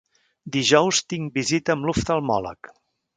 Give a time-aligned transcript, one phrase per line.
[0.53, 2.73] Dijous tinc visita amb l'oftalmòleg.